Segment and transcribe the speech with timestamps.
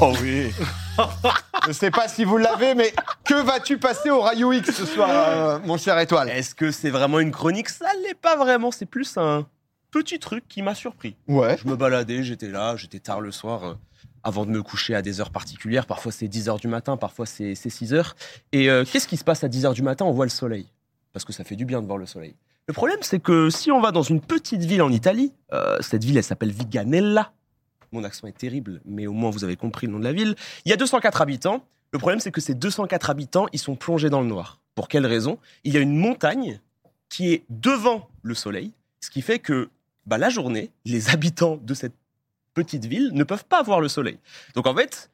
[0.00, 0.52] Oh oui.
[1.66, 2.92] Je sais pas si vous l'avez, mais
[3.24, 6.28] que vas-tu passer au Rayo X ce soir, euh, mon cher Étoile?
[6.30, 7.68] Est-ce que c'est vraiment une chronique?
[7.68, 8.70] Ça l'est pas vraiment.
[8.70, 9.46] C'est plus un
[9.90, 11.16] petit truc qui m'a surpris.
[11.26, 11.56] Ouais.
[11.62, 13.64] Je me baladais, j'étais là, j'étais tard le soir.
[13.64, 13.74] euh,
[14.24, 17.52] avant de me coucher à des heures particulières, parfois c'est 10h du matin, parfois c'est
[17.54, 18.12] 6h.
[18.52, 20.04] Et euh, qu'est-ce qui se passe à 10h du matin?
[20.04, 20.66] On voit le soleil.
[21.12, 22.34] Parce que ça fait du bien de voir le soleil.
[22.66, 26.04] Le problème, c'est que si on va dans une petite ville en Italie, euh, cette
[26.04, 27.32] ville, elle s'appelle Viganella.
[27.92, 30.34] Mon accent est terrible, mais au moins vous avez compris le nom de la ville.
[30.64, 31.64] Il y a 204 habitants.
[31.92, 34.60] Le problème, c'est que ces 204 habitants, ils sont plongés dans le noir.
[34.74, 35.38] Pour quelle raison?
[35.64, 36.60] Il y a une montagne
[37.08, 39.70] qui est devant le soleil, ce qui fait que
[40.06, 41.94] bah, la journée, les habitants de cette
[42.54, 44.18] petite ville ne peuvent pas voir le soleil.
[44.54, 45.10] Donc en fait,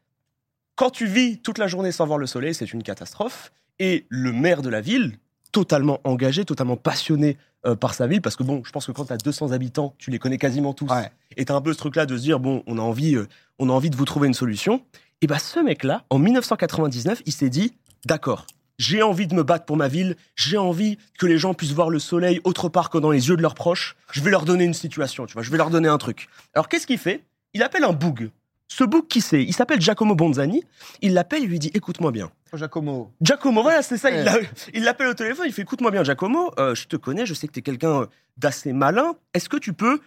[0.77, 3.53] quand tu vis toute la journée sans voir le soleil, c'est une catastrophe.
[3.79, 5.19] Et le maire de la ville,
[5.55, 9.05] totalement engagé, totalement passionné euh, par sa ville, parce que bon, je pense que quand
[9.05, 10.89] tu as 200 habitants, tu les connais quasiment tous.
[10.91, 11.13] Ouais.
[11.37, 13.29] Et tu as un peu ce truc-là de se dire, bon, on a envie, euh,
[13.61, 14.83] on a envie de vous trouver une solution.
[15.23, 17.73] Et bah ce mec-là, en 1999, il s'est dit,
[18.05, 18.47] d'accord,
[18.79, 21.89] j'ai envie de me battre pour ma ville, j'ai envie que les gens puissent voir
[21.89, 24.65] le soleil autre part que dans les yeux de leurs proches, je vais leur donner
[24.65, 26.29] une situation, tu vois, je vais leur donner un truc.
[26.53, 27.23] Alors qu'est-ce qu'il fait?
[27.53, 28.31] Il appelle un boug.
[28.69, 30.63] Ce boug, qui c'est Il s'appelle Giacomo Bonzani.
[31.01, 32.31] Il l'appelle, il lui dit, écoute-moi bien.
[32.55, 33.13] Giacomo.
[33.21, 34.11] Giacomo, voilà, c'est ça.
[34.11, 34.19] Ouais.
[34.21, 34.39] Il l'a-
[34.75, 37.47] Il l'appelle au téléphone, il fait Écoute-moi bien, Giacomo, euh, je te connais, je sais
[37.47, 39.15] que tu es quelqu'un d'assez malin.
[39.35, 40.01] Est-ce que tu peux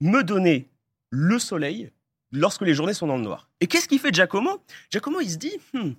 [0.00, 0.68] me donner
[1.10, 1.90] le soleil
[2.32, 3.48] lorsque les journées sont dans le noir?
[3.60, 4.60] Et qu'est-ce qu'il fait, Giacomo?
[4.90, 5.92] Giacomo, il se dit Hmm,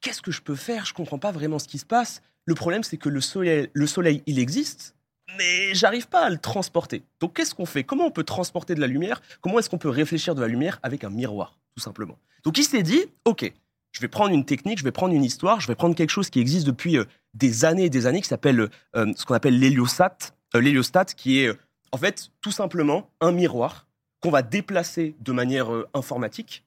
[0.00, 0.84] Qu'est-ce que je peux faire?
[0.86, 2.20] Je comprends pas vraiment ce qui se passe.
[2.44, 4.94] Le problème, c'est que le soleil, le soleil, il existe,
[5.36, 7.02] mais j'arrive pas à le transporter.
[7.20, 7.84] Donc, qu'est-ce qu'on fait?
[7.84, 9.20] Comment on peut transporter de la lumière?
[9.40, 12.18] Comment est-ce qu'on peut réfléchir de la lumière avec un miroir, tout simplement?
[12.44, 13.52] Donc, il s'est dit Ok,
[13.92, 16.30] je vais prendre une technique, je vais prendre une histoire, je vais prendre quelque chose
[16.30, 17.04] qui existe depuis euh,
[17.34, 20.16] des années et des années, qui s'appelle euh, ce qu'on appelle l'héliostat,
[20.54, 21.52] euh, l'héliostat, qui est
[21.92, 23.86] en fait tout simplement un miroir
[24.20, 26.64] qu'on va déplacer de manière informatique.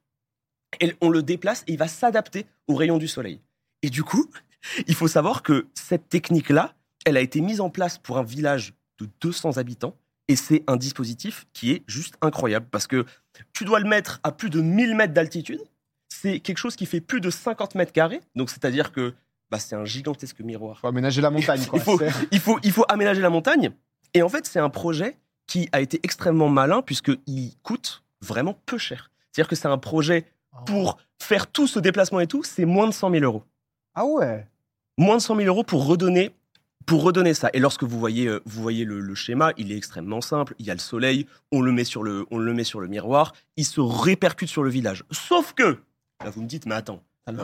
[0.80, 3.42] Et on le déplace et il va s'adapter aux rayons du soleil.
[3.82, 4.30] Et du coup,
[4.88, 6.74] il faut savoir que cette technique-là,
[7.06, 9.96] elle a été mise en place pour un village de 200 habitants.
[10.28, 13.06] Et c'est un dispositif qui est juste incroyable parce que
[13.54, 15.62] tu dois le mettre à plus de 1000 mètres d'altitude
[16.22, 18.22] c'est quelque chose qui fait plus de 50 mètres carrés.
[18.36, 19.14] Donc, c'est-à-dire que
[19.50, 20.80] bah, c'est un gigantesque miroir.
[20.80, 21.80] Faut aménager la montagne, quoi.
[21.80, 22.00] Il faut,
[22.32, 23.72] il, faut, il faut aménager la montagne.
[24.14, 28.78] Et en fait, c'est un projet qui a été extrêmement malin puisqu'il coûte vraiment peu
[28.78, 29.10] cher.
[29.32, 30.26] C'est-à-dire que c'est un projet
[30.66, 33.44] pour faire tout ce déplacement et tout, c'est moins de 100 000 euros.
[33.96, 34.46] Ah ouais.
[34.98, 36.32] Moins de 100 000 euros pour redonner,
[36.86, 37.50] pour redonner ça.
[37.54, 40.56] Et lorsque vous voyez, euh, vous voyez le, le schéma, il est extrêmement simple.
[40.60, 42.88] Il y a le soleil, on le met sur le, on le met sur le
[42.88, 45.04] miroir, il se répercute sur le village.
[45.12, 45.80] Sauf que,
[46.24, 47.02] là vous me dites, mais attends,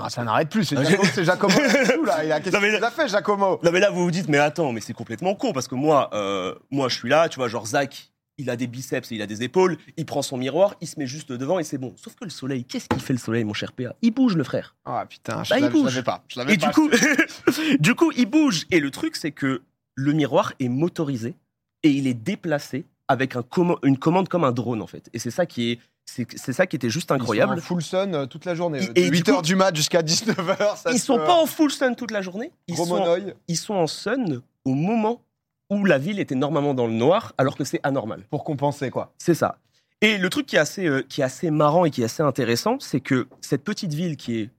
[0.10, 0.66] Ça n'arrête plus.
[0.66, 2.26] C'est Giacomo, Giacomo là.
[2.26, 3.60] Il a qu'est-ce qu'il a fait, Giacomo?
[3.64, 6.10] Non mais là vous vous dites mais attends mais c'est complètement con parce que moi
[6.14, 9.22] euh, moi je suis là tu vois genre Zach il a des biceps et il
[9.22, 11.94] a des épaules il prend son miroir il se met juste devant et c'est bon
[11.98, 14.44] sauf que le soleil qu'est-ce qu'il fait le soleil mon cher PA il bouge le
[14.44, 16.24] frère Ah putain, je Bah, il je pas.
[16.28, 16.68] Je et pas.
[16.68, 16.90] du coup
[17.80, 19.62] du coup il bouge et le truc c'est que
[19.96, 21.36] le miroir est motorisé
[21.84, 23.44] et il est déplacé avec un
[23.84, 26.78] une commande comme un drone en fait et c'est ça qui est c'est ça qui
[26.78, 28.80] était juste Ils sont incroyable en full sun euh, toute la journée.
[28.96, 30.78] Et- et du 8h coup- du mat jusqu'à 19h.
[30.78, 33.34] Ça ils sont pas en full sun toute la journée ils Gros sont, monoeil.
[33.50, 35.22] ils sont en sun au moment
[35.70, 39.14] où la ville était normalement dans le noir alors que c'est anormal Pour compenser, quoi.
[39.18, 39.58] C'est ça.
[40.02, 42.24] Et le truc qui est assez, euh, qui est assez marrant et qui est assez
[42.24, 44.50] intéressant, c'est que cette petite ville qui est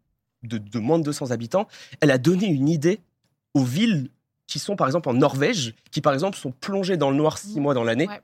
[0.42, 1.68] de, de moins de 200 habitants,
[2.00, 3.00] elle a donné une idée
[3.54, 4.10] aux villes
[4.46, 7.60] qui sont par exemple en Norvège, qui par exemple sont plongées dans le noir six
[7.60, 8.08] mois dans l'année.
[8.08, 8.20] Ouais.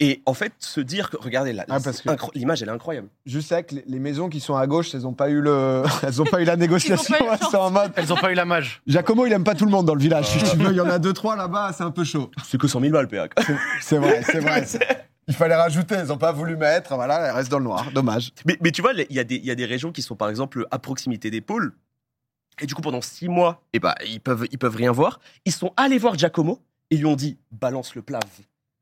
[0.00, 3.08] Et en fait, se dire que, regardez là, Ah, que- l'image elle est incroyable.
[3.26, 6.20] Juste avec les, les maisons qui sont à gauche, elles ont pas eu le, elles
[6.20, 7.14] ont pas eu la négociation.
[7.30, 7.92] Elles sont en mode.
[7.94, 8.82] Elles ont pas eu la mage.
[8.88, 10.26] Giacomo, il aime pas tout le monde dans le village.
[10.26, 12.30] Si tu veux, il y en a deux trois là-bas, c'est un peu chaud.
[12.44, 13.28] C'est que 100 000 balles, PA.
[13.80, 14.66] C'est vrai, c'est vrai.
[15.26, 16.94] Il fallait rajouter, ils ont pas voulu mettre.
[16.96, 17.90] Voilà, elles restent dans le noir.
[17.94, 18.32] Dommage.
[18.44, 20.02] Mais, mais tu vois, les- il y, a des- il y a des régions qui
[20.02, 21.72] sont par exemple à proximité des pôles.
[22.60, 25.20] Et du coup, pendant six mois, eh ben, ils, peuvent, ils peuvent rien voir.
[25.46, 26.60] Ils sont allés voir Giacomo
[26.90, 28.20] et lui ont dit balance le plave,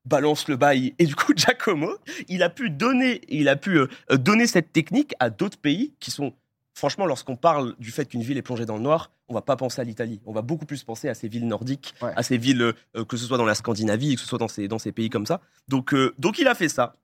[0.04, 0.94] balance le bail.
[0.98, 1.90] Et du coup, Giacomo,
[2.28, 5.92] il a pu donner, il a pu euh, euh, donner cette technique à d'autres pays
[6.00, 6.32] qui sont.
[6.74, 9.56] Franchement, lorsqu'on parle du fait qu'une ville est plongée dans le noir, on va pas
[9.56, 10.20] penser à l'Italie.
[10.24, 12.12] On va beaucoup plus penser à ces villes nordiques, Ouais.
[12.16, 12.62] à ces villes,
[12.96, 15.10] euh, que ce soit dans la Scandinavie, que ce soit dans ces, dans ces pays
[15.10, 15.40] comme ça.
[15.68, 16.96] Donc, euh, donc il a fait ça.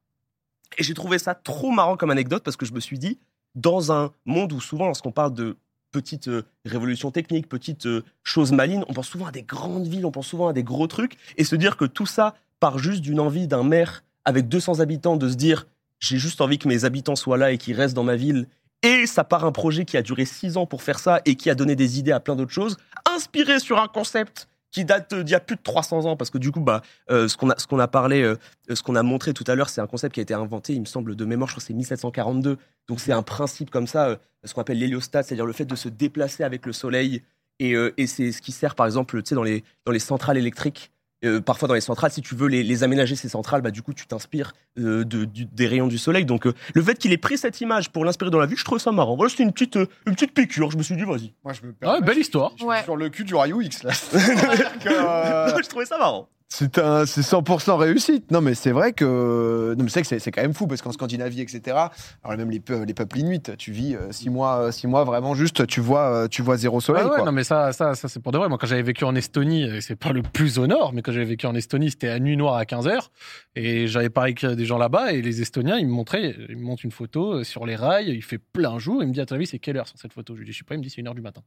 [0.79, 3.19] Et j'ai trouvé ça trop marrant comme anecdote parce que je me suis dit,
[3.55, 5.56] dans un monde où souvent, lorsqu'on parle de
[5.93, 7.89] petites euh, révolutions techniques, petites
[8.23, 10.87] choses malines, on pense souvent à des grandes villes, on pense souvent à des gros
[10.87, 14.81] trucs, et se dire que tout ça part juste d'une envie d'un maire avec 200
[14.81, 15.66] habitants de se dire,
[16.00, 18.46] j'ai juste envie que mes habitants soient là et qu'ils restent dans ma ville,
[18.82, 21.50] et ça part un projet qui a duré 6 ans pour faire ça et qui
[21.50, 22.76] a donné des idées à plein d'autres choses,
[23.12, 26.38] inspiré sur un concept qui date d'il y a plus de 300 ans, parce que
[26.38, 28.37] du coup, bah, euh, ce qu'on a, a parlé, euh,
[28.72, 30.81] ce qu'on a montré tout à l'heure, c'est un concept qui a été inventé, il
[30.81, 32.58] me semble, de mémoire, je crois que c'est 1742.
[32.87, 35.75] Donc c'est un principe comme ça, euh, ce qu'on appelle l'héliostat, c'est-à-dire le fait de
[35.75, 37.22] se déplacer avec le soleil.
[37.60, 40.90] Et, euh, et c'est ce qui sert, par exemple, dans les, dans les centrales électriques.
[41.25, 43.82] Euh, parfois dans les centrales, si tu veux les, les aménager ces centrales, bah du
[43.82, 46.25] coup tu t'inspires euh, de, du- des rayons du soleil.
[46.25, 48.65] Donc euh, le fait qu'il ait pris cette image pour l'inspirer dans la vie, je
[48.65, 49.17] trouve ça marrant.
[49.17, 50.70] Voilà, c'était une petite, euh, une petite piqûre.
[50.70, 51.32] Je me suis dit vas-y.
[51.43, 52.53] Moi, je me Ah ouais, belle histoire.
[52.53, 52.85] Je suis Ouais.
[52.85, 53.91] sur le cul du Rayu X, là.
[54.87, 56.29] Euh, je trouvais ça marrant.
[56.58, 58.31] C'est un- c'est 100% réussite.
[58.32, 59.75] Non, mais c'est vrai que.
[59.78, 61.76] Non, mais c'est que c'est- c'est quand même fou parce qu'en Scandinavie, etc.
[62.25, 65.34] Alors, même les, peu- les peuples inuits, tu vis 6 mois, euh, six mois vraiment
[65.34, 67.02] juste, tu vois, euh, tu vois zéro soleil.
[67.06, 67.25] Ah ouais, quoi.
[67.26, 68.49] non mais ça, ça, ça c'est pour de vrai.
[68.49, 71.12] Moi, quand j'avais vécu en Estonie, euh, c'est pas le plus au nord, mais quand
[71.12, 73.10] j'avais vécu en Estonie, c'était à nuit noire à 15h.
[73.55, 76.62] Et j'avais parlé avec des gens là-bas, et les Estoniens, ils me montraient, ils me
[76.64, 79.26] montrent une photo euh, sur les rails, il fait plein jour, il me dit, à
[79.26, 80.34] ton avis, c'est quelle heure sur cette photo?
[80.34, 81.43] Je lui dis, je sais pas, il me dit, c'est une heure du matin.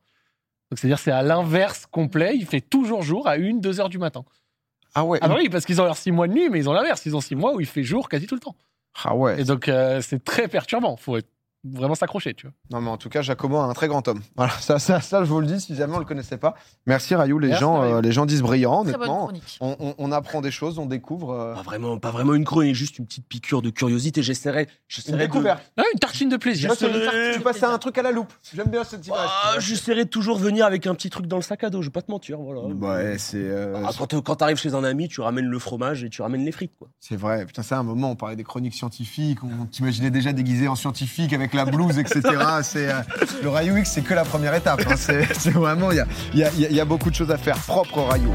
[0.71, 3.97] Donc c'est-à-dire, c'est à l'inverse complet, il fait toujours jour à une, deux heures du
[3.97, 4.23] matin.
[4.93, 5.19] Ah ouais.
[5.21, 7.05] Ah bah oui, parce qu'ils ont leurs six mois de nuit, mais ils ont l'inverse,
[7.05, 8.55] ils ont six mois où il fait jour quasi tout le temps.
[9.03, 9.39] Ah ouais.
[9.39, 11.29] Et donc, euh, c'est très perturbant, faut être-
[11.63, 12.53] vraiment s'accrocher, tu vois.
[12.71, 14.21] Non, mais en tout cas, Giacomo a un très grand homme.
[14.35, 16.55] Voilà, ça, ça, ça, je vous le dis si jamais on le connaissait pas.
[16.87, 17.95] Merci Rayou, les Merci, gens, Rayou.
[17.97, 19.23] euh, les gens disent brillant, Très bonne honnêtement.
[19.25, 19.57] chronique.
[19.61, 21.31] On, on- on apprend des choses, on découvre.
[21.33, 24.23] euh, Pas vraiment, pas vraiment une chronique, juste une petite piqûre de curiosité.
[24.23, 25.71] J'essaierai, une j'essaierai de- découverte.
[25.77, 26.71] Ah, une tartine de plaisir.
[26.75, 28.31] Tu passes à un truc à la loupe.
[28.55, 29.19] J'aime bien cette image.
[29.21, 31.81] Ah, j'essaierai de toujours venir avec un petit truc dans le sac à dos.
[31.81, 32.61] Je vais pas te mentir, voilà.
[32.61, 33.37] Ouais, c'est.
[33.37, 36.43] euh, Ah, quand quand t'arrives chez un ami, tu ramènes le fromage et tu ramènes
[36.45, 36.87] les frites, quoi.
[36.99, 40.67] C'est vrai, putain, c'est un moment, on parlait des chroniques scientifiques, on t'imaginait déjà déguisé
[40.67, 42.21] en scientifique avec la blouse, etc.
[42.63, 43.01] c'est, euh,
[43.43, 44.81] le Rayu X, c'est que la première étape.
[44.87, 44.95] hein.
[44.97, 48.29] C'est, vraiment, il y a, beaucoup de choses à faire propre au Rayu.